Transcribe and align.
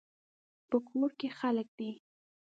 په 0.69 0.77
کور 0.87 1.09
کې 1.19 1.29
خلک 1.39 1.67
دي 1.77 1.91